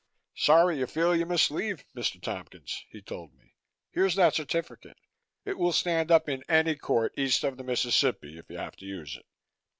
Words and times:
"Sorry 0.35 0.79
you 0.79 0.87
feel 0.87 1.15
you 1.15 1.27
must 1.27 1.51
leave, 1.51 1.85
Mr. 1.95 2.19
Tompkins," 2.19 2.85
he 2.89 3.03
told 3.03 3.35
me. 3.35 3.53
"Here's 3.91 4.15
that 4.15 4.33
certificate. 4.33 4.97
It 5.45 5.59
will 5.59 5.71
stand 5.73 6.09
up 6.09 6.27
in 6.27 6.43
any 6.49 6.75
court 6.75 7.13
east 7.17 7.43
of 7.43 7.55
the 7.55 7.63
Mississippi 7.63 8.39
if 8.39 8.49
you 8.49 8.57
have 8.57 8.75
to 8.77 8.85
use 8.85 9.15
it. 9.15 9.27